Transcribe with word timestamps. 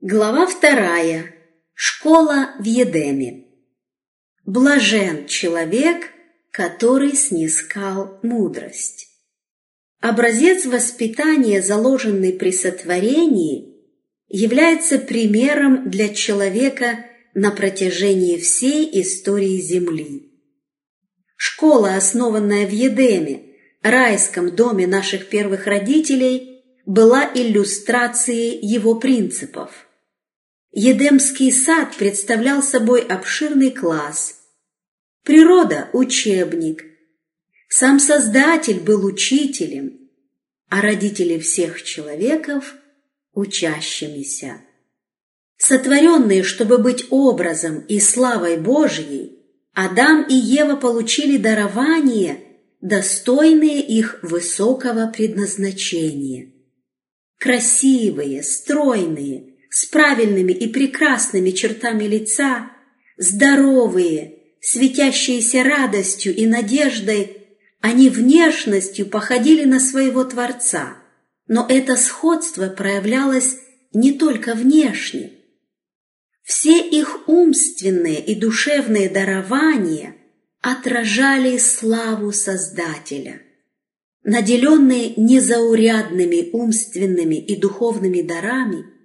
Глава 0.00 0.46
вторая. 0.46 1.34
Школа 1.74 2.50
в 2.60 2.62
Едеме. 2.62 3.46
Блажен 4.46 5.26
человек, 5.26 6.12
который 6.52 7.16
снискал 7.16 8.20
мудрость. 8.22 9.08
Образец 10.00 10.66
воспитания, 10.66 11.60
заложенный 11.62 12.32
при 12.32 12.52
сотворении, 12.52 13.74
является 14.28 15.00
примером 15.00 15.90
для 15.90 16.10
человека 16.10 17.04
на 17.34 17.50
протяжении 17.50 18.36
всей 18.36 19.02
истории 19.02 19.60
Земли. 19.60 20.30
Школа, 21.34 21.96
основанная 21.96 22.68
в 22.68 22.72
Едеме, 22.72 23.56
райском 23.82 24.54
доме 24.54 24.86
наших 24.86 25.28
первых 25.28 25.66
родителей, 25.66 26.62
была 26.86 27.28
иллюстрацией 27.34 28.64
его 28.64 28.94
принципов– 28.94 29.72
Едемский 30.70 31.50
сад 31.50 31.96
представлял 31.96 32.62
собой 32.62 33.00
обширный 33.00 33.70
класс. 33.70 34.36
Природа– 35.24 35.88
учебник. 35.92 36.84
Сам 37.68 37.98
Создатель 37.98 38.80
был 38.80 39.04
учителем, 39.04 40.10
а 40.68 40.80
родители 40.80 41.38
всех 41.38 41.82
человеков– 41.82 42.74
учащимися. 43.32 44.60
Сотворенные, 45.56 46.42
чтобы 46.42 46.78
быть 46.78 47.06
образом 47.10 47.80
и 47.80 47.98
славой 47.98 48.58
Божьей, 48.58 49.38
Адам 49.74 50.26
и 50.28 50.34
Ева 50.34 50.76
получили 50.76 51.36
дарование, 51.36 52.40
достойные 52.80 53.80
их 53.80 54.20
высокого 54.22 55.06
предназначения. 55.08 56.52
Красивые, 57.38 58.42
стройные, 58.42 59.47
с 59.70 59.86
правильными 59.86 60.52
и 60.52 60.68
прекрасными 60.68 61.50
чертами 61.50 62.04
лица, 62.04 62.70
здоровые, 63.16 64.38
светящиеся 64.60 65.62
радостью 65.62 66.34
и 66.34 66.46
надеждой, 66.46 67.36
они 67.80 68.08
внешностью 68.08 69.06
походили 69.06 69.64
на 69.64 69.78
своего 69.78 70.24
Творца, 70.24 70.96
но 71.46 71.66
это 71.68 71.96
сходство 71.96 72.68
проявлялось 72.68 73.56
не 73.92 74.12
только 74.12 74.54
внешне. 74.54 75.32
Все 76.42 76.80
их 76.80 77.28
умственные 77.28 78.24
и 78.24 78.34
душевные 78.34 79.08
дарования 79.08 80.16
отражали 80.60 81.58
славу 81.58 82.32
Создателя. 82.32 83.42
Наделенные 84.24 85.14
незаурядными 85.16 86.50
умственными 86.52 87.36
и 87.36 87.54
духовными 87.54 88.22
дарами– 88.22 88.86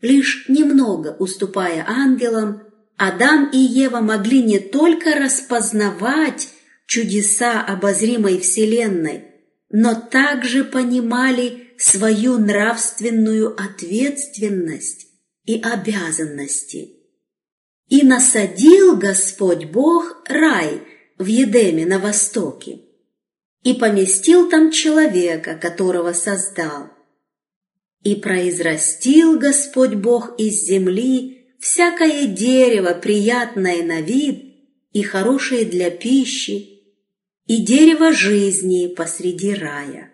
Лишь 0.00 0.46
немного 0.48 1.14
уступая 1.18 1.84
ангелам, 1.86 2.62
Адам 2.96 3.50
и 3.50 3.58
Ева 3.58 4.00
могли 4.00 4.42
не 4.42 4.58
только 4.58 5.14
распознавать 5.14 6.48
чудеса 6.86 7.62
обозримой 7.62 8.40
Вселенной, 8.40 9.24
но 9.70 9.94
также 9.94 10.64
понимали 10.64 11.68
свою 11.78 12.38
нравственную 12.38 13.54
ответственность 13.60 15.06
и 15.44 15.60
обязанности. 15.60 16.96
И 17.88 18.02
насадил 18.02 18.96
Господь 18.96 19.66
Бог 19.66 20.22
рай 20.26 20.82
в 21.18 21.26
Едеме 21.26 21.86
на 21.86 21.98
востоке, 21.98 22.80
и 23.62 23.74
поместил 23.74 24.48
там 24.48 24.70
человека, 24.70 25.58
которого 25.60 26.14
создал– 26.14 26.90
и 28.02 28.14
произрастил 28.14 29.38
Господь 29.38 29.94
Бог 29.94 30.38
из 30.38 30.64
земли 30.64 31.54
всякое 31.58 32.26
дерево, 32.26 32.94
приятное 32.94 33.82
на 33.82 34.00
вид 34.00 34.54
и 34.92 35.02
хорошее 35.02 35.64
для 35.64 35.90
пищи, 35.90 36.80
и 37.46 37.58
дерево 37.58 38.12
жизни 38.12 38.86
посреди 38.86 39.54
рая. 39.54 40.12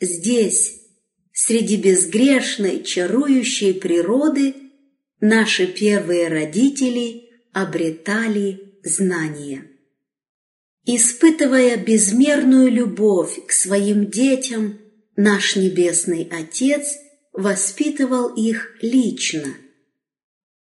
Здесь, 0.00 0.80
среди 1.32 1.76
безгрешной, 1.76 2.82
чарующей 2.82 3.74
природы, 3.74 4.54
наши 5.20 5.66
первые 5.66 6.28
родители 6.28 7.28
обретали 7.52 8.78
знания. 8.82 9.66
Испытывая 10.86 11.76
безмерную 11.76 12.70
любовь 12.70 13.44
к 13.46 13.52
своим 13.52 14.06
детям, 14.06 14.78
Наш 15.22 15.54
Небесный 15.54 16.26
Отец 16.32 16.96
воспитывал 17.34 18.28
их 18.28 18.78
лично. 18.80 19.54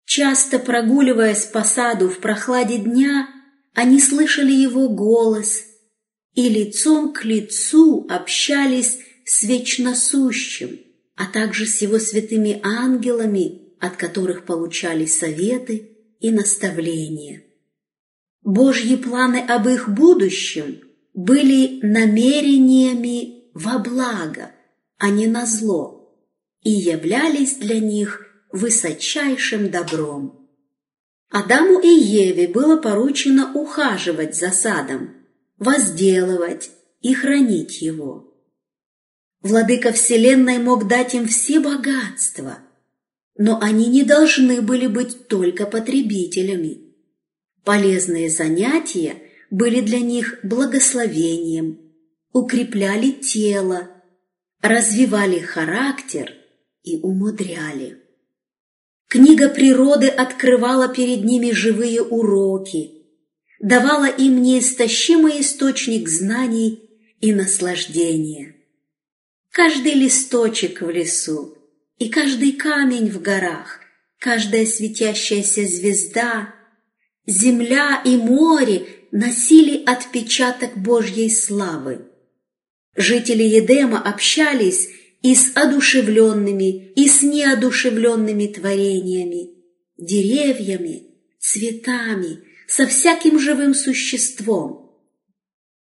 Часто 0.04 0.60
прогуливаясь 0.60 1.46
по 1.46 1.64
саду 1.64 2.10
в 2.10 2.20
прохладе 2.20 2.78
дня, 2.78 3.30
они 3.74 4.02
слышали 4.02 4.52
его 4.52 4.90
голос 4.90 5.64
и 6.36 6.50
лицом 6.50 7.14
к 7.14 7.24
лицу 7.24 8.06
общались 8.10 9.00
с 9.24 9.44
Вечносущим, 9.44 10.82
а 11.16 11.28
также 11.28 11.66
с 11.66 11.82
его 11.82 11.98
святыми 11.98 12.60
ангелами, 12.62 13.78
от 13.80 13.96
которых 13.96 14.46
получали 14.46 15.06
советы 15.06 15.96
и 16.20 16.30
наставления. 16.30 17.42
Божьи 18.44 18.98
планы 18.98 19.38
об 19.38 19.70
их 19.70 19.88
будущем 19.88 20.82
были 21.14 21.80
намерениями 21.84 23.41
во 23.54 23.80
благо, 23.80 24.52
а 24.98 25.10
не 25.10 25.28
на 25.28 25.46
зло, 25.46 26.16
и 26.62 26.70
являлись 26.70 27.56
для 27.56 27.80
них 27.80 28.26
высочайшим 28.52 29.70
добром. 29.70 30.50
Адаму 31.30 31.80
и 31.80 31.88
Еве 31.88 32.48
было 32.48 32.76
поручено 32.78 33.54
ухаживать 33.54 34.36
за 34.36 34.52
садом, 34.52 35.16
возделывать 35.58 36.72
и 37.02 37.14
хранить 37.14 37.82
его. 37.82 38.32
Владыка 39.42 39.92
Вселенной 39.92 40.60
мог 40.60 40.88
дать 40.88 41.16
им 41.16 41.28
все 41.28 41.60
богатства, 41.60 42.60
но 43.38 43.60
они 43.62 43.88
не 43.88 44.04
должны 44.04 44.62
были 44.62 44.88
быть 44.88 45.28
только 45.28 45.66
потребителями. 45.66 46.94
Полезные 47.64 48.30
занятия 48.30 49.16
были 49.50 49.82
для 49.82 50.00
них 50.00 50.40
благословением, 50.44 51.91
укрепляли 52.34 53.12
тело, 53.12 53.90
развивали 54.62 55.40
характер 55.40 56.34
и 56.84 56.98
умудряли. 56.98 57.98
Книга 59.08 59.50
природы 59.50 60.08
открывала 60.08 60.88
перед 60.88 61.24
ними 61.26 61.52
живые 61.52 62.02
уроки, 62.02 62.92
давала 63.60 64.08
им 64.08 64.42
неистощимый 64.42 65.42
источник 65.42 66.08
знаний 66.08 66.90
и 67.20 67.34
наслаждения. 67.34 68.56
Каждый 69.52 69.96
листочек 69.96 70.82
в 70.82 70.90
лесу 70.90 71.58
и 71.98 72.08
каждый 72.10 72.54
камень 72.54 73.12
в 73.12 73.22
горах, 73.22 73.82
каждая 74.18 74.66
светящаяся 74.66 75.66
звезда, 75.66 76.56
земля 77.28 78.02
и 78.06 78.16
море 78.16 78.88
носили 79.12 79.84
отпечаток 79.84 80.78
Божьей 80.78 81.30
славы. 81.30 82.11
Жители 82.96 83.44
Едема 83.44 84.02
общались 84.02 84.90
и 85.22 85.36
с 85.36 85.56
одушевленными, 85.56 86.92
и 86.94 87.08
с 87.08 87.22
неодушевленными 87.22 88.48
творениями, 88.48 89.50
деревьями, 89.98 91.04
цветами, 91.40 92.44
со 92.68 92.88
всяким 92.88 93.40
живым 93.40 93.74
существом. 93.74 95.00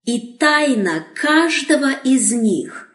И 0.03 0.37
тайна 0.37 1.07
каждого 1.15 1.91
из 1.91 2.31
них, 2.31 2.89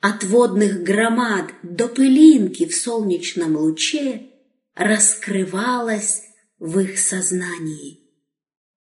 от 0.00 0.22
водных 0.24 0.82
громад 0.82 1.46
до 1.62 1.88
пылинки 1.88 2.66
в 2.66 2.76
солнечном 2.76 3.56
луче, 3.56 4.30
раскрывалась 4.74 6.22
в 6.58 6.78
их 6.78 6.98
сознании. 6.98 8.00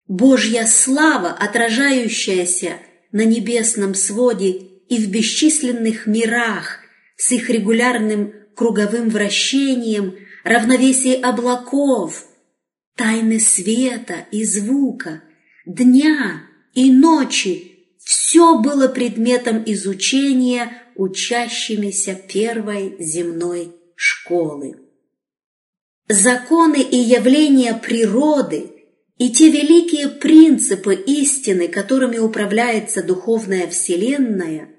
Божья 0.06 0.67
слава, 0.67 1.31
отражающаяся 1.31 2.78
на 3.14 3.25
небесном 3.25 3.94
своде 3.94 4.50
и 4.88 4.99
в 4.99 5.08
бесчисленных 5.08 6.06
мирах 6.08 6.81
с 7.16 7.31
их 7.31 7.49
регулярным 7.49 8.34
круговым 8.56 9.08
вращением, 9.08 10.16
равновесие 10.43 11.14
облаков, 11.22 12.26
тайны 12.96 13.38
света 13.38 14.26
и 14.32 14.44
звука, 14.44 15.22
дня 15.64 16.43
и 16.75 16.90
ночи, 16.90 17.87
все 17.99 18.58
было 18.58 18.88
предметом 18.88 19.62
изучения 19.64 20.82
учащимися 20.96 22.17
первой 22.17 22.96
земной 22.99 23.72
школы. 23.94 24.76
Законы 26.08 26.82
и 26.82 26.96
явления 26.96 27.75
природы– 27.75 28.72
и 29.19 29.31
те 29.31 29.50
великие 29.50 30.08
принципы 30.08 30.94
истины, 30.94 31.69
которыми 31.69 32.19
управляется 32.19 33.02
духовная 33.02 33.69
вселенная, 33.69 34.70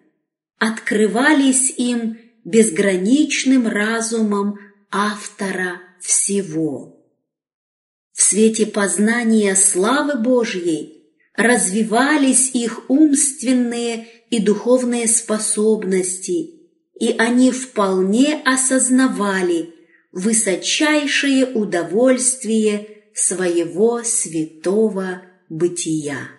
открывались 0.60 1.74
им 1.78 2.18
безграничным 2.44 3.68
разумом 3.68 4.60
автора 4.92 5.82
всего. 6.02 6.96
В 8.12 8.22
свете 8.22 8.66
познания 8.66 9.56
славы 9.56 10.18
Божьей 10.18 11.04
развивались 11.36 12.52
их 12.54 12.90
умственные 12.90 14.08
и 14.30 14.40
духовные 14.40 15.08
способности, 15.08 16.52
и 16.98 17.16
они 17.18 17.52
вполне 17.52 18.42
осознавали 18.46 19.74
высочайшее 20.12 21.46
удовольствие 21.46 22.95
своего 23.16 24.04
святого 24.04 25.24
бытия. 25.50 26.30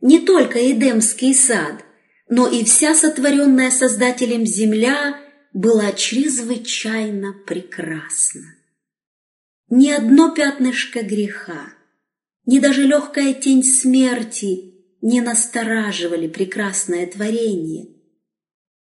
Не 0.00 0.18
только 0.18 0.58
Эдемский 0.70 1.32
сад, 1.32 1.84
но 2.28 2.48
и 2.48 2.64
вся 2.64 2.94
сотворенная 2.94 3.70
Создателем 3.70 4.44
земля 4.44 5.18
была 5.52 5.92
чрезвычайно 5.92 7.32
прекрасна. 7.46 8.42
Ни 9.70 9.90
одно 9.90 10.34
пятнышко 10.34 11.02
греха, 11.02 11.72
ни 12.44 12.58
даже 12.58 12.82
легкая 12.82 13.32
тень 13.32 13.62
смерти 13.62 14.74
не 15.00 15.20
настораживали 15.20 16.26
прекрасное 16.26 17.06
творение. 17.06 17.94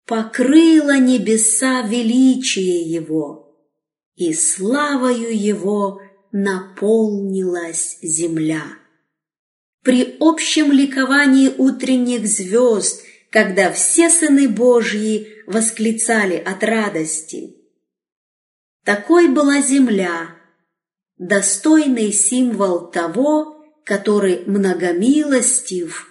Покрыло 0.04 0.98
небеса 0.98 1.82
величие 1.82 2.82
Его, 2.82 3.56
и 4.16 4.32
славою 4.32 5.36
Его 5.36 6.00
наполнилась 6.32 7.98
земля. 8.02 8.64
При 9.82 10.16
общем 10.20 10.72
ликовании 10.72 11.48
утренних 11.56 12.26
звезд, 12.26 13.02
когда 13.30 13.72
все 13.72 14.10
сыны 14.10 14.48
Божьи 14.48 15.28
восклицали 15.46 16.36
от 16.36 16.62
радости. 16.62 17.56
Такой 18.84 19.28
была 19.28 19.60
земля, 19.60 20.36
достойный 21.16 22.12
символ 22.12 22.90
того, 22.90 23.64
который 23.84 24.44
многомилостив 24.46 26.08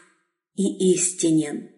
и 0.56 0.94
истинен. 0.94 1.70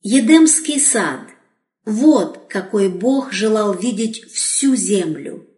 Едемский 0.00 0.80
сад– 0.80 1.28
вот 1.84 2.48
какой 2.48 2.90
Бог 2.90 3.32
желал 3.32 3.74
видеть 3.74 4.22
всю 4.30 4.76
землю. 4.76 5.48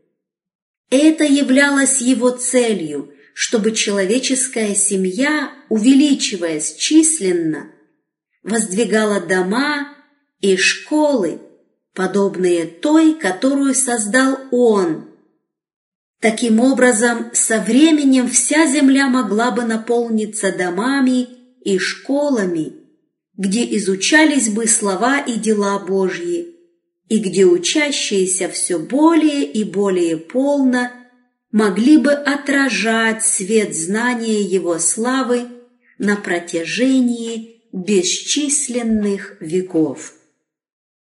Это 0.90 1.25
являлось 1.25 2.00
его 2.00 2.31
целью, 2.31 3.14
чтобы 3.32 3.72
человеческая 3.72 4.75
семья, 4.75 5.52
увеличиваясь 5.69 6.75
численно, 6.75 7.70
воздвигала 8.42 9.20
дома 9.20 9.94
и 10.40 10.56
школы, 10.56 11.40
подобные 11.94 12.66
той, 12.66 13.14
которую 13.14 13.75
создал 13.75 14.38
Он. 14.50 15.08
Таким 16.20 16.60
образом, 16.60 17.31
со 17.32 17.60
временем 17.60 18.28
вся 18.28 18.66
земля 18.66 19.08
могла 19.08 19.52
бы 19.52 19.64
наполниться 19.64 20.52
домами 20.52 21.28
и 21.64 21.78
школами, 21.78 22.75
где 23.37 23.64
изучались 23.76 24.50
бы 24.50 24.66
слова 24.66 25.20
и 25.20 25.34
дела 25.34 25.78
Божьи, 25.78 26.50
и 27.10 27.18
где 27.18 27.44
учащиеся 27.44 28.48
все 28.48 28.78
более 28.78 29.44
и 29.44 29.64
более 29.64 30.16
полно 30.16 30.92
могли 31.50 31.98
бы 31.98 32.12
отражать 32.12 33.24
свет 33.24 33.74
знания 33.74 34.40
Его 34.40 34.78
славы 34.78 35.48
на 35.98 36.16
протяжении 36.16 37.62
бесчисленных 37.72 39.36
веков. 39.40 40.14